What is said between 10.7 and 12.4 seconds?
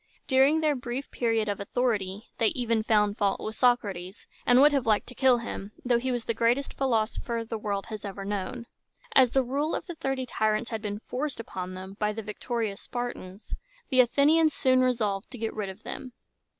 had been forced upon them by the